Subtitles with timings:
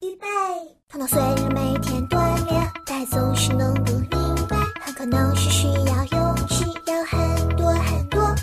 [0.00, 0.26] 预备，
[0.90, 8.34] 头脑虽然每天锻炼，但总是弄不明白，很可能是需要勇气，要很多很多。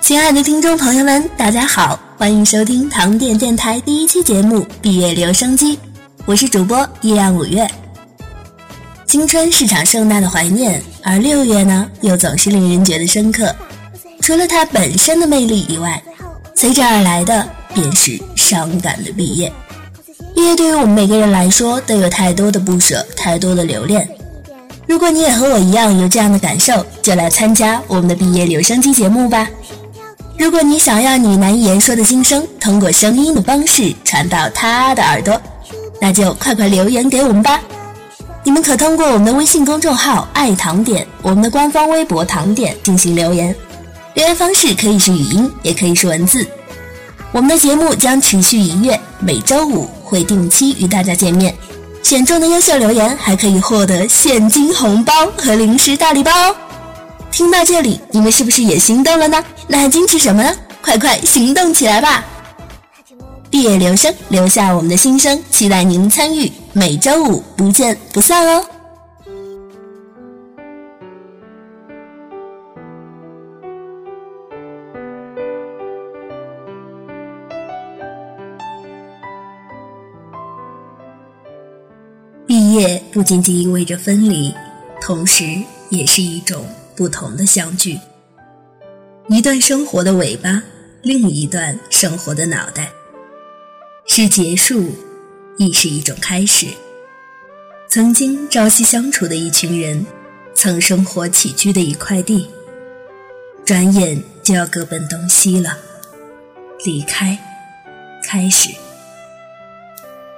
[0.00, 5.76] 亲爱的听众朋友们，大家好，欢迎收听糖点电台第一期节目《毕业留声机》，
[6.24, 7.68] 我是主播依然五月。
[9.06, 13.54] 青春是场盛大的怀念，而六月呢，又总是令人觉得深刻。
[14.22, 16.00] 除了它本身的魅力以外，
[16.54, 19.52] 随之而来的便是伤感的毕业。
[20.34, 24.08] 毕业对于我们每个人来说，都有太多的不舍，太多的留恋。
[24.86, 29.48] 如果你也和我一样有这样的感受，就来参加我们的毕业留声机节目吧。
[30.38, 35.40] 如果你想要你难以言说的心声通过声音的方式传到他的耳朵，
[36.00, 37.60] 那就快快留言给我们吧。
[38.44, 43.54] 你们可通过我们的微信公众号“爱糖点”，我们的官方微博“糖点”进行留言。
[44.14, 46.46] 留言方式可以是语音，也可以是文字。
[47.32, 51.54] 我们的节目将持续一月，每周五会定期与大家见面。
[52.02, 56.54] 选中的优秀留言还可以获得现金红包和零食大礼包哦。
[57.30, 59.42] 听到这里，你们是不是也心动了呢？
[59.66, 60.54] 那还矜持什么呢？
[60.82, 62.22] 快快行动起来吧！
[63.48, 66.52] 毕业留声，留下我们的心声，期待您参与。
[66.74, 68.64] 每周五不见不散哦！
[82.72, 84.52] 业不仅仅意味着分离，
[85.00, 85.44] 同时
[85.90, 87.98] 也是一种不同的相聚。
[89.28, 90.62] 一段生活的尾巴，
[91.02, 92.90] 另一段生活的脑袋，
[94.06, 94.90] 是结束，
[95.58, 96.66] 亦是一种开始。
[97.88, 100.06] 曾经朝夕相处的一群人，
[100.54, 102.48] 曾生活起居的一块地，
[103.66, 105.76] 转眼就要各奔东西了。
[106.84, 107.38] 离开，
[108.24, 108.70] 开始，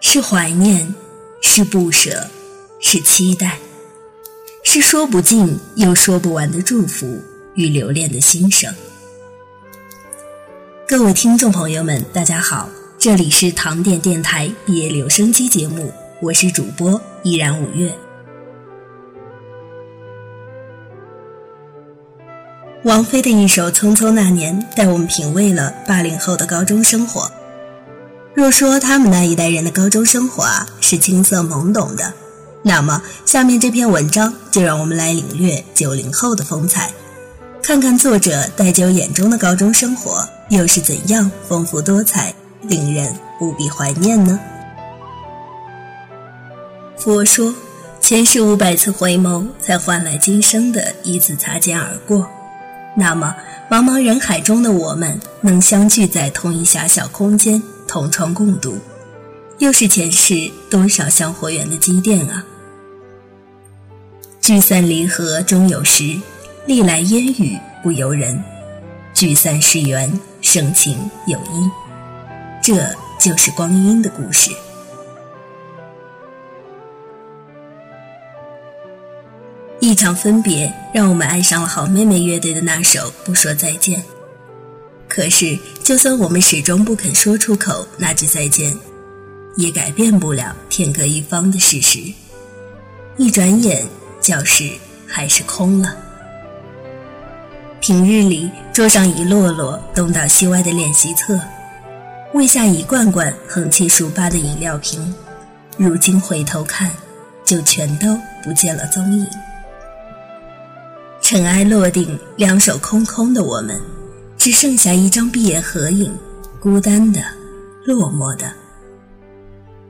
[0.00, 0.94] 是怀念，
[1.40, 2.28] 是不舍，
[2.80, 3.58] 是期待，
[4.62, 7.22] 是说不尽又说不完的祝福。
[7.54, 8.72] 与留恋的心声。
[10.86, 15.92] 各位听众朋友们，大家好，这里是唐店电台毕业留声机节目，
[16.22, 17.92] 我是主播依然五月。
[22.84, 27.28] 王菲的一首《匆匆那年》带我们品味了八零后的高中生活。
[28.38, 32.14] 若说他们那一代人的高中生活啊是青涩懵懂的，
[32.62, 36.92] 那么下面这篇文章就让我们来领略九零后的风采。
[37.60, 42.32] 看看作者戴久眼中的高中生活又是怎样丰富多彩，
[42.62, 44.38] 令人无比怀念呢？
[46.96, 47.52] 佛说，
[48.00, 52.24] 前世五百次回眸，才换来今生的一次擦肩而过。
[52.96, 53.34] 那么，
[53.68, 58.78] 茫茫人海中的我们，能相聚在同一狭小空间，同窗共读，
[59.58, 62.44] 又是前世多少香火缘的积淀啊！
[64.42, 66.20] 聚散离合终有时。
[66.66, 68.44] 历来烟雨不由人，
[69.14, 71.70] 聚散是缘，生情有因，
[72.62, 74.50] 这就是光阴的故事。
[79.80, 83.98] 一场分别，让我们爱上了好妹妹乐队的那首《不说再见》。
[85.08, 88.76] 可是，就算我们始终不肯说出口那句再见，
[89.56, 91.98] 也改变不了天各一方的事实。
[93.16, 93.84] 一转眼，
[94.20, 94.70] 教室
[95.06, 95.96] 还是空了。
[97.80, 101.40] 平日里，桌上一摞摞东倒西歪的练习册，
[102.34, 105.14] 位下一罐罐横七竖八的饮料瓶，
[105.76, 106.90] 如今回头看，
[107.44, 109.26] 就全都不见了踪影。
[111.22, 113.80] 尘埃落定，两手空空的我们，
[114.48, 116.10] 只剩下一张毕业合影，
[116.58, 117.20] 孤单的，
[117.84, 118.50] 落寞的。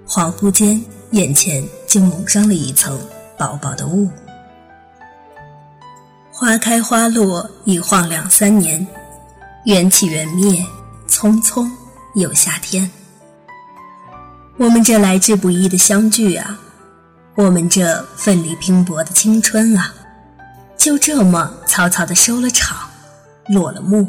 [0.04, 2.98] 恍惚间，眼前就蒙上了一层
[3.38, 4.10] 薄薄的雾。
[6.32, 8.84] 花开花落，一晃两三年，
[9.64, 10.66] 缘起缘灭，
[11.08, 11.70] 匆匆
[12.16, 12.90] 又夏天。
[14.56, 16.58] 我们这来之不易的相聚啊，
[17.36, 19.94] 我们这奋力拼搏的青春啊，
[20.76, 22.76] 就这么草草的收了场，
[23.46, 24.04] 落了幕，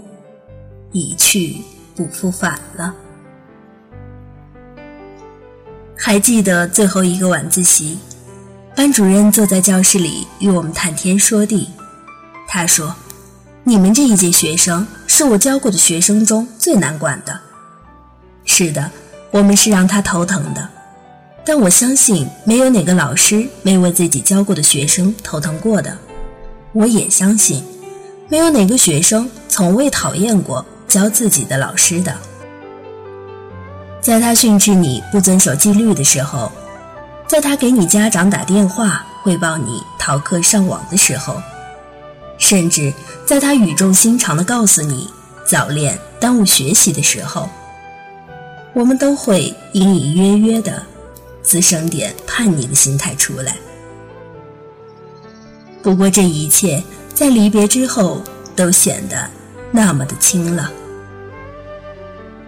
[0.92, 1.58] 一去
[1.96, 2.94] 不复返了。
[5.96, 8.00] 还记得最后一个晚自习，
[8.76, 11.70] 班主任坐在教室里与我们谈天说地。
[12.48, 12.96] 他说
[13.64, 17.40] ：“你们这一届学生是我教过的学生中最难管的。
[18.46, 18.90] 是的，
[19.30, 20.70] 我们是让他头疼的。
[21.46, 25.98] 但我相信，没有哪个老师没为自己教过的学生头疼过的。
[26.74, 27.64] 我也相信，
[28.30, 32.14] 没有哪个学生从未讨厌过教自己的老师的。
[34.02, 36.52] 在他训斥你不遵守纪律的时候，
[37.28, 41.42] 在他给你家长打电话汇报你逃课上网的时候，
[42.38, 42.92] 甚至
[43.26, 45.10] 在他语重心长地告诉你
[45.46, 47.48] 早恋耽误学习的时候，
[48.74, 50.82] 我们都会隐隐约约的
[51.44, 53.56] 滋生点叛逆的心态出来。
[55.84, 56.82] 不过这一切
[57.14, 58.22] 在离别之后
[58.56, 59.30] 都显得
[59.72, 60.72] 那么的轻了。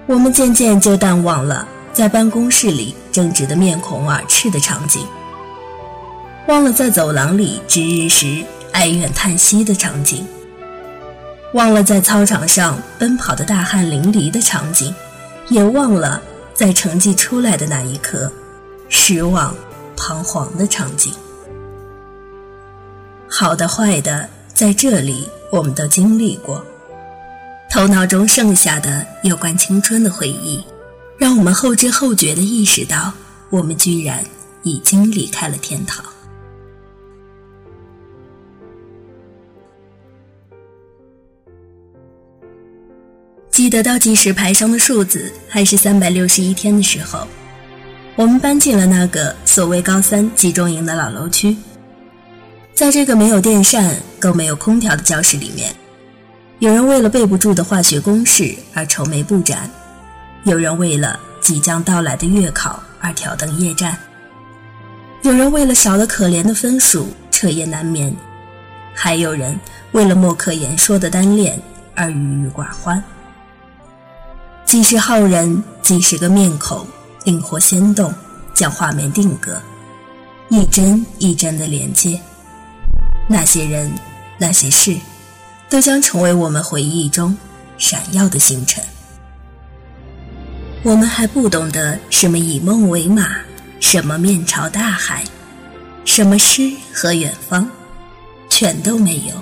[0.08, 5.06] 我们渐渐就淡忘了在办公室里争执的面孔耳赤的场景，
[6.48, 10.26] 忘了在走廊里值日时哀怨叹息的场景，
[11.54, 14.94] 忘了在操场上奔跑的大汗淋漓的场景，
[15.50, 16.22] 也忘了
[16.54, 18.32] 在成绩出来的那一刻
[18.90, 19.56] 失望、
[19.96, 21.14] 彷徨的场景。
[23.30, 26.66] 好的、坏的，在这里我们都经历过。
[27.72, 30.62] 头脑中剩下的有关青春的回忆，
[31.18, 33.14] 让我们后知后觉地意识到，
[33.50, 34.22] 我们居然
[34.64, 36.04] 已经离开了天堂。
[43.50, 47.26] 记得倒计时牌上的数字还是三百六十一天的时候，
[48.18, 51.56] 我们搬进了那个所谓高三集中营的老楼区，
[52.74, 55.74] 在这个没有电扇、更没有空调的教室里面。
[56.62, 59.68] 有人为了背不住的化学公式而愁眉不展，
[60.44, 63.98] 有人为了即将到来的月考而挑灯夜战，
[65.24, 68.16] 有人为了少了可怜的分数彻夜难眠，
[68.94, 69.60] 还有人
[69.94, 71.60] 为了莫可言说的单恋
[71.96, 73.04] 而郁郁寡欢。
[74.63, 76.86] 几十号人，几十个面孔，
[77.24, 78.13] 灵活鲜动，
[78.54, 79.60] 将画面定格，
[80.50, 82.22] 一帧一帧的连接。
[83.28, 83.92] 那些人，
[84.38, 84.96] 那些事。
[85.72, 87.36] 都将成为我们回忆中
[87.78, 88.84] 闪耀的星辰。
[90.84, 93.38] 我们还不懂得什么以梦为马，
[93.80, 95.24] 什么面朝大海，
[96.04, 97.66] 什么诗和远方，
[98.50, 99.42] 全都没有，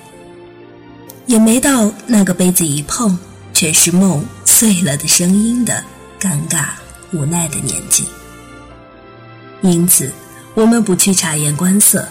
[1.25, 3.17] 也没到那个杯子一碰
[3.51, 5.83] 全是梦碎了的声音的
[6.19, 6.67] 尴尬
[7.11, 8.05] 无奈的年纪。
[9.61, 10.13] 因此，
[10.53, 12.07] 我们不去察言观色，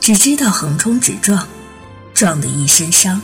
[0.00, 1.46] 只知道横冲直撞，
[2.12, 3.22] 撞得一身伤。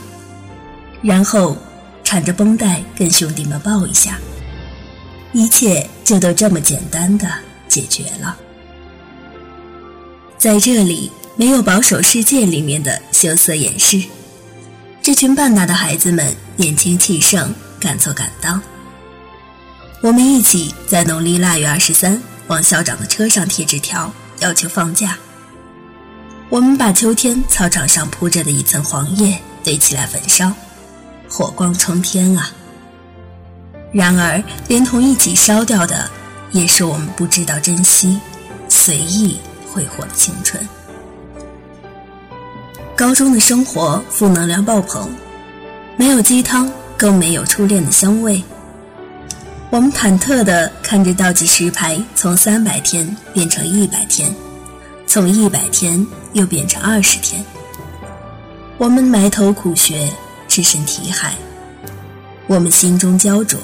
[1.01, 1.57] 然后，
[2.03, 4.19] 缠着绷带跟兄弟们抱一下，
[5.33, 7.29] 一切就都这么简单的
[7.67, 8.37] 解决了。
[10.37, 14.01] 在这里，没有保守世界里面的羞涩掩饰。
[15.01, 18.61] 这群半大的孩子们年轻气盛，敢做敢当。
[20.01, 25.17] 我们一起在农历腊月二十三往校长的车上贴纸条，要求放假。
[26.49, 30.53] 我们把秋天操场上铺着的一层黄叶堆起来焚烧。
[31.29, 32.51] 火光冲天啊！
[33.91, 36.09] 然而，连同一起烧掉的，
[36.51, 38.19] 也是我们不知道珍惜、
[38.69, 39.39] 随意
[39.71, 40.67] 挥霍的青春。
[42.95, 45.09] 高中的生活负能量爆棚，
[45.95, 48.43] 没有鸡汤，更没有初恋的香味。
[49.69, 54.33] 我们忐忑地看着倒计时牌从三百天变成一百天，
[55.05, 57.43] 从一百天又变成二十天。
[58.77, 60.09] 我们埋头苦学。
[60.57, 61.35] 置身题海，
[62.47, 63.59] 我们心中焦灼，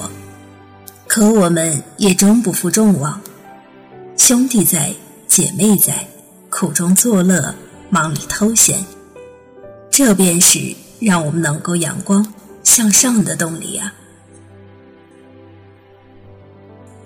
[1.08, 3.20] 可我们也终不负众望。
[4.16, 4.94] 兄弟在，
[5.26, 6.06] 姐妹在，
[6.48, 7.52] 苦中作乐，
[7.90, 8.84] 忙里偷闲，
[9.90, 13.92] 这便是让我们能够阳光向上的动力啊！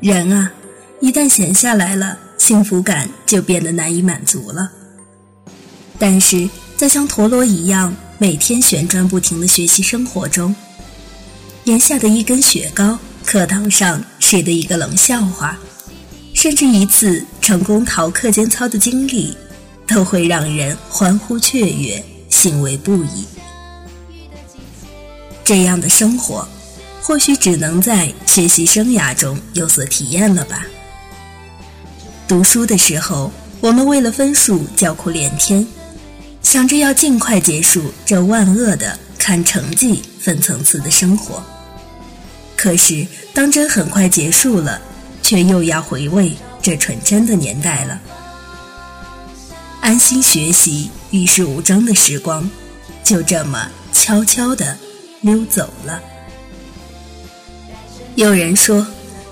[0.00, 0.52] 人啊，
[1.00, 4.70] 一旦闲下来了，幸福感就变得难以满足了。
[5.98, 6.46] 但是
[6.76, 7.96] 在像陀螺一样。
[8.20, 10.52] 每天旋转不停的学习生活中，
[11.64, 15.56] 檐下的一根雪糕，课堂上谁的一个冷笑话，
[16.34, 19.36] 甚至一次成功逃课间操的经历，
[19.86, 23.24] 都会让人欢呼雀跃，欣慰不已。
[25.44, 26.46] 这样的生活，
[27.00, 30.66] 或许只能在学习生涯中有所体验了吧。
[32.26, 35.64] 读书的时候，我们为了分数叫苦连天。
[36.42, 41.42] 想着要尽快结束这万恶的看成绩分层次的生活，
[42.56, 44.80] 可是当真很快结束了，
[45.22, 48.00] 却又要回味这纯真的年代了。
[49.80, 52.48] 安心学习、与世无争的时光，
[53.04, 54.76] 就这么悄悄地
[55.20, 56.00] 溜走了。
[58.14, 58.86] 有人说，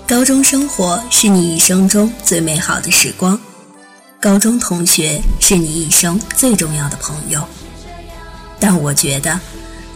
[0.07, 3.39] 高中生活是你一生中最美好的时光。
[4.19, 7.47] 高中同学是你一生最重要的朋友，
[8.59, 9.39] 但我觉得，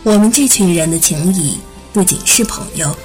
[0.03, 1.57] 我们这群人的情谊
[1.91, 2.95] 不仅是朋友，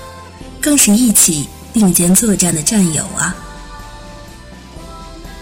[0.60, 3.34] 更是一起并肩作战的战友啊！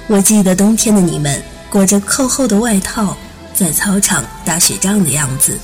[0.06, 3.16] 我记得冬天的你们裹着厚厚的外套，
[3.52, 5.58] 在操场打雪仗的样子；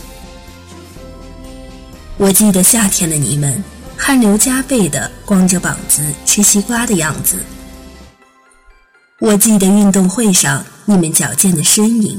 [2.16, 3.62] 我记得夏天的你们
[3.96, 7.36] 汗流浃背的光着膀子吃西瓜的样子；
[9.20, 12.18] 我记得运动会上你们矫健的身影；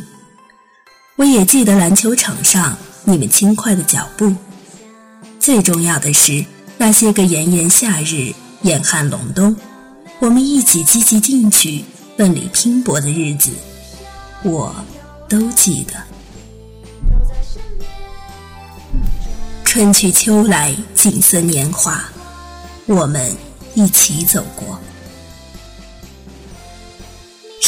[1.16, 2.78] 我也记得篮球场上。
[3.04, 4.32] 你们轻快的脚步，
[5.40, 6.46] 最重要的是
[6.78, 8.32] 那些个炎炎夏日、
[8.62, 9.56] 严寒隆冬，
[10.20, 11.84] 我们一起积极进取、
[12.16, 13.50] 奋力拼搏的日子，
[14.44, 14.76] 我
[15.28, 15.94] 都记得。
[19.66, 22.04] 春去秋来，景色年华，
[22.86, 23.36] 我们
[23.74, 24.80] 一起走过。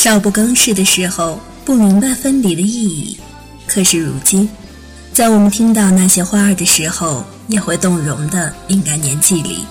[0.03, 3.17] 少不更事的时候，不明白分离的意义，
[3.65, 4.49] 可是如今。
[5.13, 9.65] 在我们听到那些花儿的时候，也会动容的应该年纪里，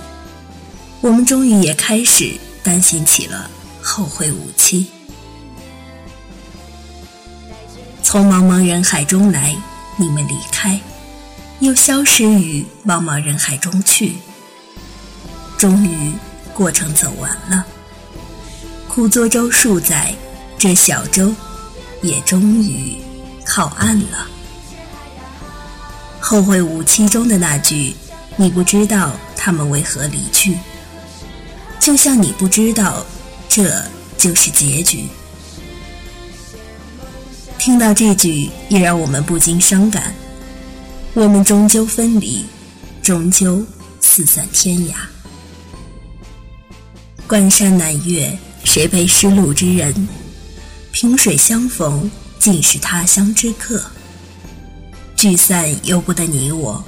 [1.03, 3.51] 我们终于也开始担心起了
[3.83, 4.87] 后会无期。
[8.03, 9.55] 从茫茫人海中来，
[9.99, 10.81] 你们离开，
[11.61, 14.15] 又消失于茫茫人海中去。
[15.59, 16.15] 终于，
[16.55, 17.67] 过程走完了，
[18.89, 20.15] 苦作舟数载，
[20.63, 21.35] 这小舟
[22.03, 22.97] 也终于
[23.45, 24.29] 靠岸了。
[26.21, 27.97] 后会无期中的那句
[28.39, 30.57] “你不知道他们为何离去”，
[31.83, 33.05] 就像你不知道
[33.49, 33.75] 这
[34.17, 35.07] 就是结局。
[37.59, 40.15] 听到这句，也让我们不禁伤感。
[41.13, 42.47] 我们终究分离，
[43.03, 43.67] 终究
[44.01, 44.93] 四散天涯。
[47.27, 49.93] 关山难越，谁悲失路之人？
[50.93, 52.09] 萍水相逢，
[52.39, 53.83] 尽是他乡之客。
[55.17, 56.85] 聚散由不得你我，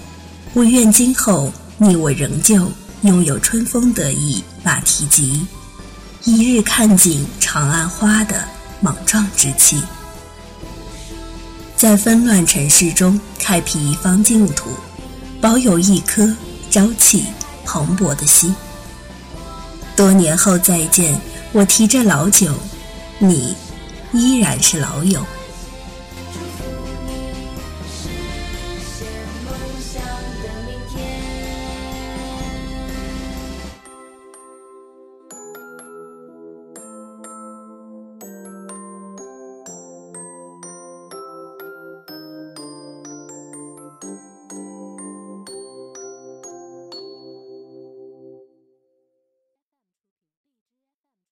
[0.52, 2.70] 我愿今后你我仍旧
[3.02, 5.46] 拥有春风得意马蹄疾，
[6.24, 8.44] 一日看尽长安花的
[8.80, 9.82] 莽撞之气，
[11.74, 14.68] 在纷乱尘世中开辟一方净土，
[15.40, 16.30] 保有一颗
[16.70, 17.24] 朝气
[17.64, 18.54] 蓬勃的心。
[19.96, 21.18] 多年后再见，
[21.52, 22.52] 我提着老酒，
[23.18, 23.54] 你
[24.14, 25.33] 依然是老友。